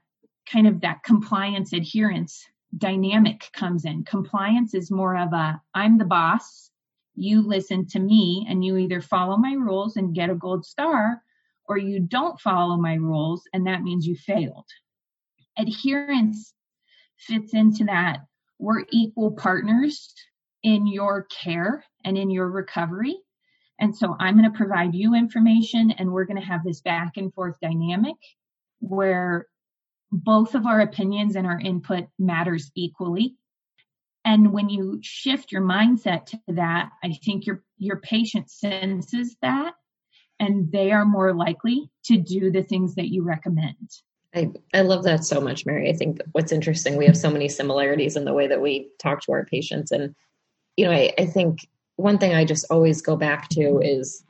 [0.50, 2.44] kind of that compliance adherence
[2.76, 4.04] dynamic comes in.
[4.04, 6.70] Compliance is more of a I'm the boss,
[7.14, 11.22] you listen to me, and you either follow my rules and get a gold star,
[11.66, 14.66] or you don't follow my rules, and that means you failed.
[15.56, 16.54] Adherence
[17.16, 18.20] fits into that
[18.58, 20.12] we're equal partners
[20.62, 23.16] in your care and in your recovery.
[23.80, 27.16] And so I'm going to provide you information and we're going to have this back
[27.16, 28.16] and forth dynamic
[28.80, 29.46] where
[30.10, 33.36] both of our opinions and our input matters equally.
[34.24, 39.74] And when you shift your mindset to that, I think your your patient senses that
[40.40, 43.76] and they are more likely to do the things that you recommend.
[44.34, 45.88] I, I love that so much, Mary.
[45.88, 49.22] I think what's interesting, we have so many similarities in the way that we talk
[49.22, 49.90] to our patients.
[49.90, 50.14] And,
[50.76, 51.66] you know, I, I think
[51.96, 54.22] one thing I just always go back to is,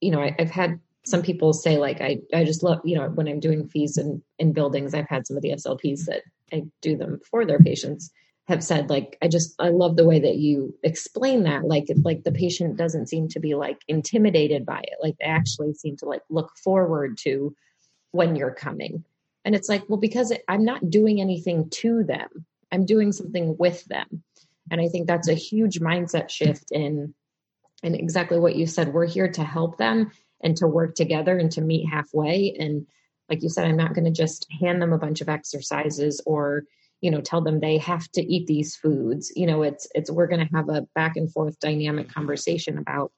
[0.00, 3.08] you know, I, have had some people say like, I, I just love, you know,
[3.08, 6.64] when I'm doing FEES in, in buildings, I've had some of the SLPs that I
[6.82, 8.10] do them for their patients
[8.50, 11.64] have said like i just i love the way that you explain that.
[11.64, 14.98] Like like the patient doesn't seem to be like intimidated by it.
[15.00, 17.54] Like they actually seem to like look forward to
[18.10, 19.04] when you're coming.
[19.44, 22.44] And it's like well because i'm not doing anything to them.
[22.72, 24.24] I'm doing something with them.
[24.68, 27.14] And i think that's a huge mindset shift in
[27.84, 28.92] and exactly what you said.
[28.92, 30.10] We're here to help them
[30.42, 32.54] and to work together and to meet halfway.
[32.58, 32.86] And
[33.28, 36.64] like you said i'm not going to just hand them a bunch of exercises or
[37.00, 39.32] you know tell them they have to eat these foods.
[39.34, 43.12] You know it's it's we're going to have a back and forth dynamic conversation about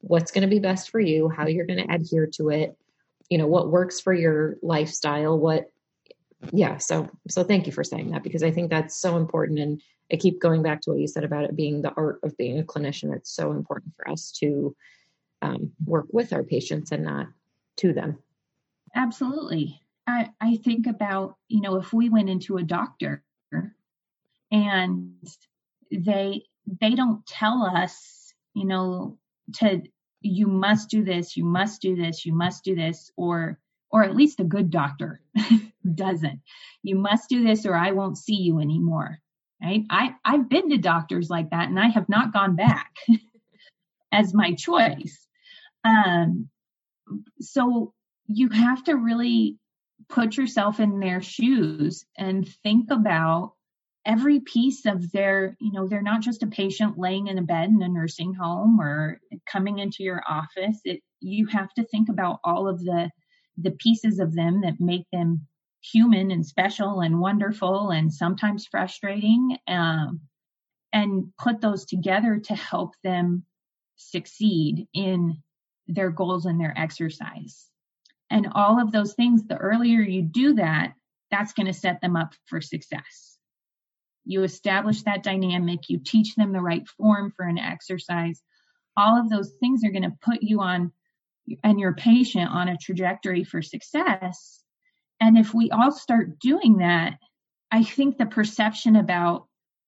[0.00, 2.76] what's going to be best for you how you're going to adhere to it
[3.28, 5.70] you know what works for your lifestyle what
[6.52, 9.58] yeah so so thank you for saying that because i think that's so important.
[9.58, 12.36] And i keep going back to what you said about it being the art of
[12.36, 13.14] being a clinician.
[13.14, 14.74] It's so important for us to
[15.42, 17.28] um, work with our patients and not
[17.76, 18.18] to them.
[18.94, 19.80] Absolutely.
[20.06, 23.22] I, I think about you know if we went into a doctor
[24.50, 25.12] and
[25.92, 26.44] they
[26.80, 29.18] they don't tell us you know
[29.54, 29.82] to
[30.22, 33.58] you must do this you must do this you must do this or
[33.90, 35.20] or at least a good doctor
[35.94, 36.40] doesn't.
[36.82, 39.18] You must do this or i won't see you anymore
[39.62, 39.82] right?
[39.90, 42.96] I i've been to doctors like that and i have not gone back
[44.12, 45.27] as my choice
[45.88, 46.48] um
[47.40, 47.92] so
[48.26, 49.58] you have to really
[50.08, 53.52] put yourself in their shoes and think about
[54.06, 57.68] every piece of their, you know, they're not just a patient laying in a bed
[57.68, 59.20] in a nursing home or
[59.50, 60.80] coming into your office.
[60.84, 63.10] It, you have to think about all of the
[63.60, 65.46] the pieces of them that make them
[65.80, 70.20] human and special and wonderful and sometimes frustrating um,
[70.92, 73.44] and put those together to help them
[73.96, 75.42] succeed in
[75.88, 77.66] their goals and their exercise
[78.30, 80.92] and all of those things the earlier you do that
[81.30, 83.28] that's going to set them up for success
[84.28, 88.42] you establish that dynamic, you teach them the right form for an exercise.
[88.94, 90.92] All of those things are going to put you on
[91.64, 94.62] and your patient on a trajectory for success.
[95.18, 97.14] And if we all start doing that,
[97.70, 99.46] I think the perception about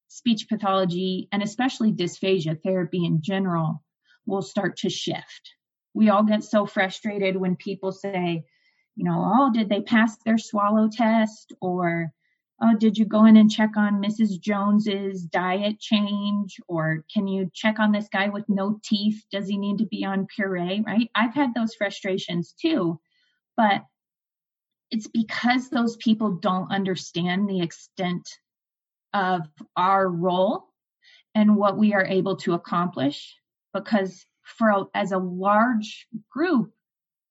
[0.08, 3.82] speech pathology and especially dysphagia therapy in general
[4.24, 5.52] will start to shift.
[5.94, 8.44] We all get so frustrated when people say,
[8.96, 11.52] you know, oh, did they pass their swallow test?
[11.60, 12.12] Or
[12.62, 14.40] oh, did you go in and check on Mrs.
[14.40, 16.56] Jones's diet change?
[16.68, 19.24] Or can you check on this guy with no teeth?
[19.32, 20.82] Does he need to be on puree?
[20.86, 21.10] Right?
[21.14, 23.00] I've had those frustrations too.
[23.56, 23.84] But
[24.90, 28.28] it's because those people don't understand the extent
[29.14, 29.42] of
[29.76, 30.64] our role
[31.34, 33.36] and what we are able to accomplish.
[33.72, 34.26] Because
[34.56, 36.72] for as a large group,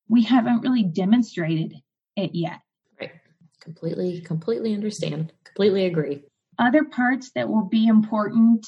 [0.07, 1.75] we haven't really demonstrated
[2.15, 2.59] it yet.
[2.99, 3.11] Right.
[3.59, 5.33] completely completely understand.
[5.43, 6.23] Completely agree.
[6.57, 8.67] Other parts that will be important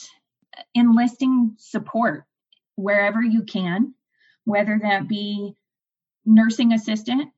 [0.75, 2.25] enlisting support
[2.75, 3.93] wherever you can
[4.45, 5.53] whether that be
[6.25, 7.29] nursing assistant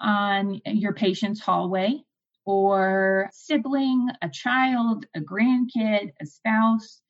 [0.00, 2.02] on your patient's hallway
[2.44, 7.00] or sibling a child a grandkid a spouse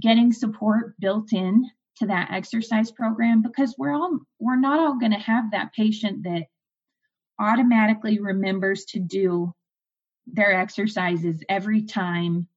[0.00, 5.12] getting support built in to that exercise program because we're all we're not all going
[5.12, 6.44] to have that patient that
[7.38, 9.52] automatically remembers to do
[10.26, 12.48] their exercises every time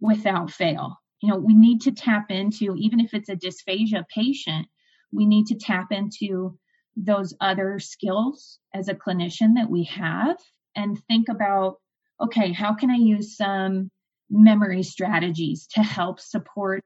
[0.00, 0.96] without fail.
[1.22, 4.66] You know, we need to tap into, even if it's a dysphagia patient,
[5.12, 6.58] we need to tap into
[6.96, 10.36] those other skills as a clinician that we have
[10.76, 11.76] and think about
[12.22, 13.90] okay, how can I use some
[14.28, 16.84] memory strategies to help support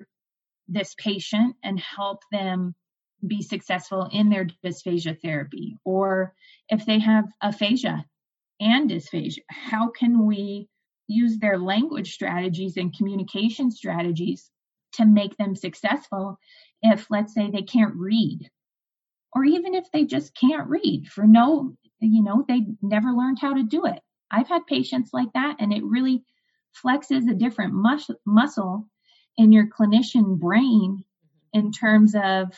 [0.69, 2.75] this patient and help them
[3.27, 5.77] be successful in their dysphagia therapy?
[5.85, 6.35] Or
[6.69, 8.05] if they have aphasia
[8.61, 10.69] and dysphagia, how can we
[11.07, 14.51] use their language strategies and communication strategies
[14.95, 16.39] to make them successful
[16.83, 18.49] if, let's say, they can't read?
[19.35, 23.55] Or even if they just can't read for no, you know, they never learned how
[23.55, 24.01] to do it.
[24.31, 26.25] I've had patients like that, and it really
[26.85, 28.89] flexes a different mus- muscle
[29.37, 31.05] in your clinician brain
[31.53, 32.53] in terms of,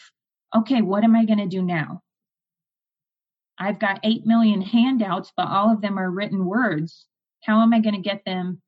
[0.55, 2.03] okay, what am I going to do now?
[3.59, 7.07] I've got 8 million handouts, but all of them are written words.
[7.45, 8.61] How am I going to get them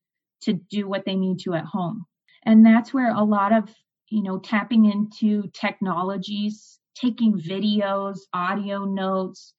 [0.42, 2.06] to do what they need to at home?
[2.44, 3.74] And that's where a lot of,
[4.08, 9.52] you know, tapping into technologies, taking videos, audio notes,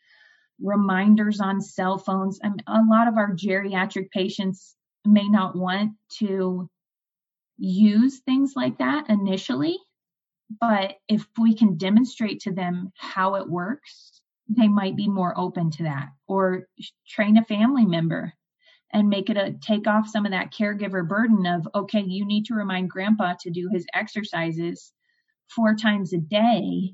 [0.62, 2.39] reminders on cell phones.
[2.43, 4.76] I mean, a lot of our geriatric patients
[5.06, 6.70] may not want to
[7.60, 9.78] use things like that initially,
[10.60, 15.70] but if we can demonstrate to them how it works, they might be more open
[15.72, 16.07] to that.
[16.28, 16.68] Or
[17.07, 18.34] train a family member
[18.91, 22.45] and make it a take off some of that caregiver burden of okay you need
[22.45, 24.91] to remind grandpa to do his exercises
[25.49, 26.93] four times a day.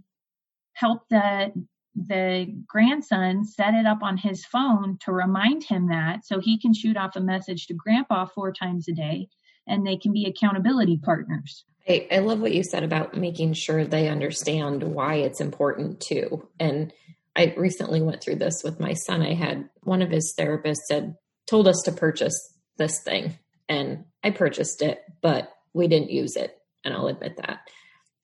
[0.74, 1.54] Help the
[1.96, 6.74] the grandson set it up on his phone to remind him that so he can
[6.74, 9.30] shoot off a message to grandpa four times a day
[9.68, 11.66] and they can be accountability partners.
[11.88, 16.48] I, I love what you said about making sure they understand why it's important too.
[16.60, 16.92] And
[17.36, 19.22] I recently went through this with my son.
[19.22, 21.16] I had one of his therapists said,
[21.48, 23.38] told us to purchase this thing
[23.70, 26.58] and I purchased it, but we didn't use it.
[26.84, 27.60] And I'll admit that.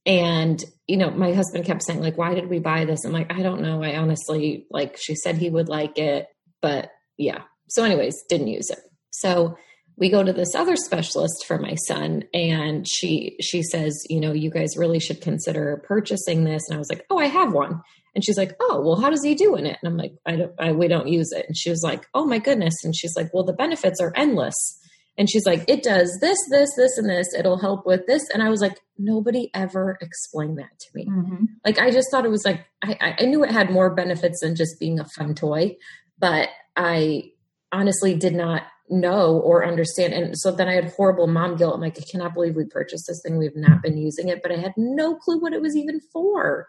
[0.06, 3.06] And, you know, my husband kept saying, like, why did we buy this?
[3.06, 3.84] I'm like, I don't know.
[3.84, 6.28] I honestly, like, she said he would like it,
[6.62, 7.44] but yeah.
[7.70, 8.80] So, anyways, didn't use it.
[9.12, 9.58] So,
[10.02, 14.34] we go to this other specialist for my son and she she says you know
[14.34, 17.80] you guys really should consider purchasing this and i was like oh i have one
[18.16, 20.36] and she's like oh well how does he do in it and i'm like i
[20.36, 23.16] don't I, we don't use it and she was like oh my goodness and she's
[23.16, 24.78] like well the benefits are endless
[25.18, 27.28] and she's like, it does this, this, this, and this.
[27.38, 28.24] It'll help with this.
[28.34, 31.06] And I was like, nobody ever explained that to me.
[31.06, 31.46] Mm-hmm.
[31.66, 34.56] Like, I just thought it was like, I, I knew it had more benefits than
[34.56, 35.76] just being a fun toy,
[36.18, 36.48] but
[36.78, 37.32] I
[37.74, 40.14] honestly did not know or understand.
[40.14, 41.76] And so then I had horrible mom guilt.
[41.76, 43.38] I'm like, I cannot believe we purchased this thing.
[43.38, 46.68] We've not been using it, but I had no clue what it was even for.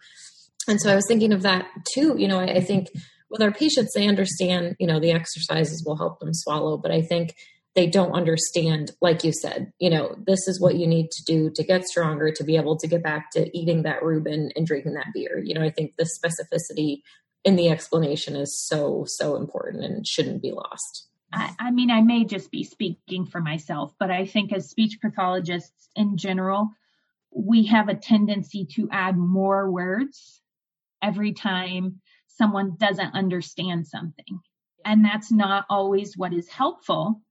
[0.68, 2.14] And so I was thinking of that too.
[2.16, 2.88] You know, I, I think
[3.30, 7.02] with our patients, they understand, you know, the exercises will help them swallow, but I
[7.02, 7.34] think
[7.74, 11.50] they don't understand, like you said, you know, this is what you need to do
[11.54, 14.92] to get stronger, to be able to get back to eating that Reuben and drinking
[14.94, 15.42] that beer.
[15.42, 16.98] You know, I think the specificity
[17.44, 21.08] in the explanation is so, so important and shouldn't be lost.
[21.32, 24.98] I, I mean, I may just be speaking for myself, but I think as speech
[25.00, 26.70] pathologists in general,
[27.30, 30.40] we have a tendency to add more words
[31.02, 34.40] every time someone doesn't understand something.
[34.84, 37.22] And that's not always what is helpful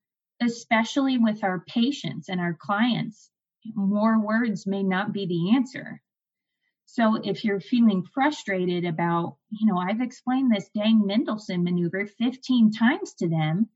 [0.42, 3.30] especially with our patients and our clients,
[3.76, 6.02] more words may not be the answer.
[6.86, 12.74] So if you're feeling frustrated about, you know, I've explained this dang Mendelsohn maneuver 15
[12.74, 13.70] times to them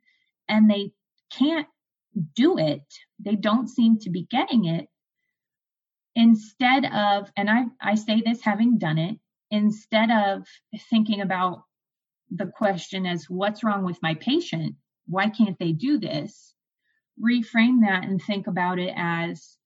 [0.47, 0.91] and they
[1.31, 1.67] can't
[2.35, 2.83] do it,
[3.19, 4.87] they don't seem to be getting it.
[6.15, 9.19] Instead of, and I, I say this having done it,
[9.51, 10.45] instead of
[10.89, 11.63] thinking about
[12.31, 14.75] the question as what's wrong with my patient,
[15.07, 16.55] why can't they do this?
[17.21, 19.57] reframe that and think about it as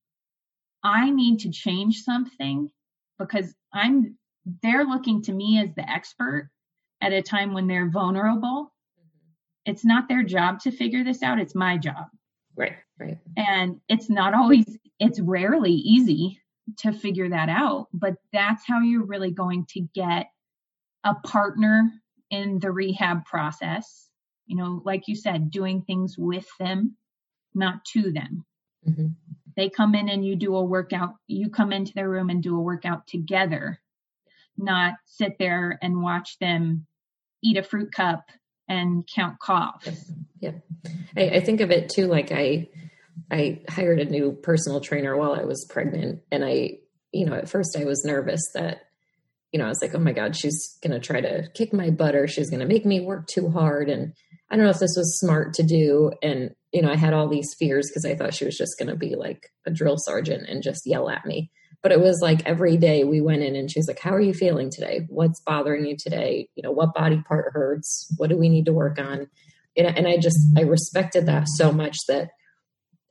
[0.83, 2.69] I need to change something
[3.17, 4.17] because I'm
[4.63, 6.49] they're looking to me as the expert
[7.01, 8.73] at a time when they're vulnerable.
[9.65, 12.05] It's not their job to figure this out, it's my job.
[12.55, 13.17] Right, right.
[13.37, 16.41] And it's not always it's rarely easy
[16.77, 20.27] to figure that out, but that's how you're really going to get
[21.03, 21.91] a partner
[22.29, 24.09] in the rehab process.
[24.45, 26.97] You know, like you said, doing things with them
[27.53, 28.45] not to them.
[28.87, 29.07] Mm-hmm.
[29.55, 32.55] They come in and you do a workout, you come into their room and do
[32.55, 33.79] a workout together,
[34.57, 36.85] not sit there and watch them
[37.41, 38.29] eat a fruit cup
[38.69, 40.11] and count coughs.
[40.39, 40.51] Yeah.
[41.17, 42.69] I, I think of it too like I
[43.31, 46.77] I hired a new personal trainer while I was pregnant and I
[47.11, 48.83] you know, at first I was nervous that
[49.51, 51.89] you know, I was like, oh my God, she's going to try to kick my
[51.89, 53.89] butt or she's going to make me work too hard.
[53.89, 54.13] And
[54.51, 56.11] I don't know if this was smart to do.
[56.21, 58.89] And you know, I had all these fears because I thought she was just going
[58.89, 61.51] to be like a drill sergeant and just yell at me.
[61.81, 64.21] But it was like every day we went in and she was like, How are
[64.21, 65.05] you feeling today?
[65.09, 66.49] What's bothering you today?
[66.55, 68.13] You know, what body part hurts?
[68.17, 69.29] What do we need to work on?
[69.77, 72.31] And, and I just, I respected that so much that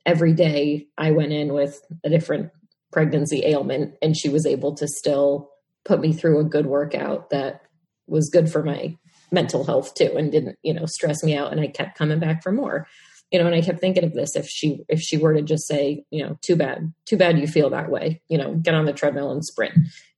[0.05, 2.51] every day I went in with a different
[2.91, 5.51] pregnancy ailment and she was able to still
[5.85, 7.61] put me through a good workout that
[8.07, 8.97] was good for my
[9.31, 11.51] mental health too and didn't, you know, stress me out.
[11.51, 12.87] And I kept coming back for more
[13.31, 15.67] you know and i kept thinking of this if she if she were to just
[15.67, 18.85] say you know too bad too bad you feel that way you know get on
[18.85, 19.73] the treadmill and sprint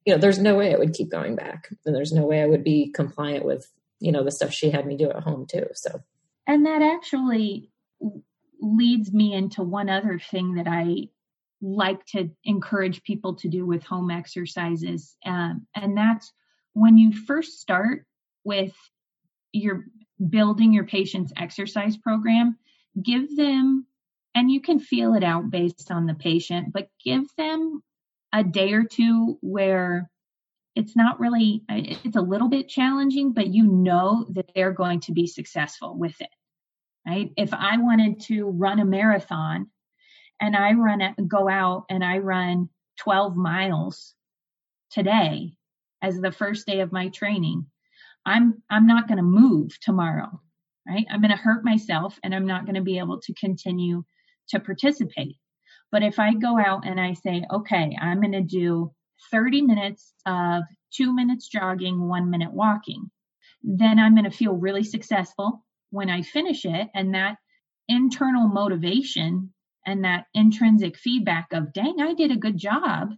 [0.06, 2.48] you know there's no way i would keep going back and there's no way i
[2.48, 5.66] would be compliant with you know the stuff she had me do at home too
[5.74, 6.02] so
[6.48, 7.70] and that actually
[8.62, 11.08] leads me into one other thing that i
[11.62, 15.16] like to encourage people to do with home exercises.
[15.26, 16.32] Um, and that's
[16.74, 18.06] when you first start
[18.44, 18.74] with
[19.52, 19.86] your
[20.30, 22.58] building your patient's exercise program,
[23.02, 23.86] give them,
[24.34, 27.82] and you can feel it out based on the patient, but give them
[28.34, 30.10] a day or two where
[30.76, 35.12] it's not really, it's a little bit challenging, but you know that they're going to
[35.12, 36.30] be successful with it,
[37.06, 37.32] right?
[37.36, 39.70] If I wanted to run a marathon
[40.40, 42.70] and I run go out and I run
[43.00, 44.16] 12 miles
[44.92, 45.54] today
[46.02, 47.66] as the first day of my training,
[48.26, 50.42] I'm, I'm not going to move tomorrow,
[50.88, 51.06] right?
[51.10, 54.04] I'm going to hurt myself and I'm not going to be able to continue
[54.50, 55.38] to participate.
[55.92, 58.92] But if I go out and I say, okay, I'm going to do
[59.32, 60.64] 30 minutes of
[60.94, 63.12] two minutes jogging, one minute walking,
[63.64, 66.90] then I'm going to feel really successful when I finish it.
[66.94, 67.38] And that
[67.88, 69.54] internal motivation
[69.86, 73.10] and that intrinsic feedback of, dang, I did a good job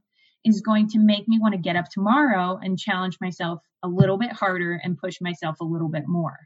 [0.45, 4.17] is going to make me want to get up tomorrow and challenge myself a little
[4.17, 6.37] bit harder and push myself a little bit more.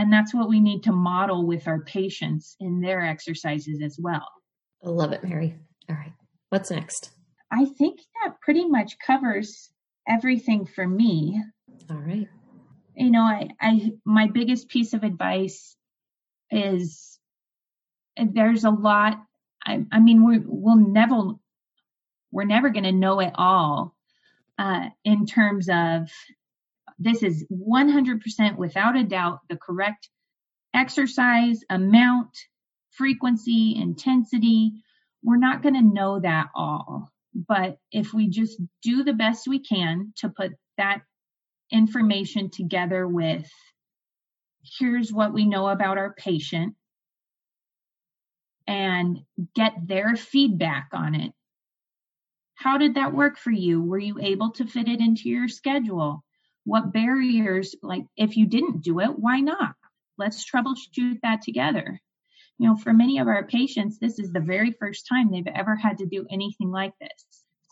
[0.00, 4.26] And that's what we need to model with our patients in their exercises as well.
[4.82, 5.56] I love it, Mary.
[5.90, 6.14] All right.
[6.48, 7.10] What's next?
[7.52, 9.68] I think that pretty much covers
[10.08, 11.42] everything for me.
[11.90, 12.26] All right.
[12.96, 15.76] You know, I, I my biggest piece of advice
[16.50, 17.18] is
[18.16, 19.18] there's a lot
[19.66, 21.32] I, I mean we we'll never
[22.32, 23.94] we're never going to know it all
[24.58, 26.10] uh, in terms of
[27.00, 30.08] this is 100% without a doubt the correct
[30.74, 32.30] exercise amount
[32.92, 34.72] frequency intensity
[35.22, 39.58] we're not going to know that all but if we just do the best we
[39.58, 41.00] can to put that
[41.72, 43.48] information together with
[44.78, 46.74] here's what we know about our patient
[48.66, 49.20] and
[49.54, 51.32] get their feedback on it.
[52.54, 53.82] How did that work for you?
[53.82, 56.22] Were you able to fit it into your schedule?
[56.64, 59.74] What barriers, like if you didn't do it, why not?
[60.18, 62.00] Let's troubleshoot that together.
[62.58, 65.76] You know, for many of our patients, this is the very first time they've ever
[65.76, 67.26] had to do anything like this.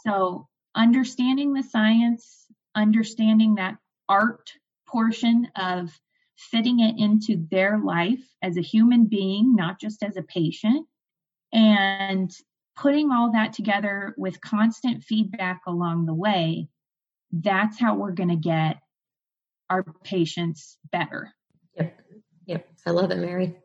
[0.07, 3.77] So, understanding the science, understanding that
[4.09, 4.51] art
[4.87, 5.91] portion of
[6.37, 10.87] fitting it into their life as a human being, not just as a patient,
[11.53, 12.31] and
[12.77, 16.69] putting all that together with constant feedback along the way,
[17.33, 18.79] that's how we're going to get
[19.71, 21.33] our patients better.
[21.77, 22.01] Yep.
[22.47, 22.69] Yep.
[22.87, 23.57] I love it, Mary.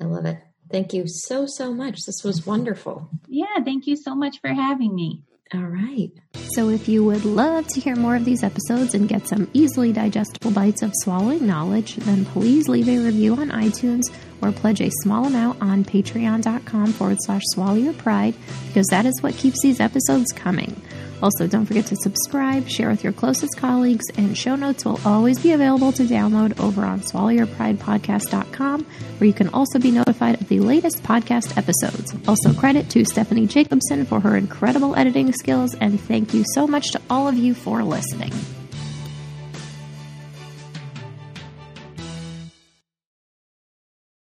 [0.00, 0.38] I love it.
[0.70, 2.04] Thank you so, so much.
[2.04, 3.08] This was wonderful.
[3.28, 3.62] Yeah.
[3.64, 5.22] Thank you so much for having me.
[5.54, 6.10] All right.
[6.54, 9.92] So, if you would love to hear more of these episodes and get some easily
[9.92, 14.04] digestible bites of swallowing knowledge, then please leave a review on iTunes
[14.42, 18.34] or pledge a small amount on patreon.com forward slash swallow your pride
[18.68, 20.80] because that is what keeps these episodes coming.
[21.22, 25.38] Also, don't forget to subscribe, share with your closest colleagues, and show notes will always
[25.38, 30.60] be available to download over on swallowyourpridepodcast.com, where you can also be notified of the
[30.60, 32.14] latest podcast episodes.
[32.28, 36.90] Also, credit to Stephanie Jacobson for her incredible editing skills, and thank you so much
[36.90, 38.32] to all of you for listening.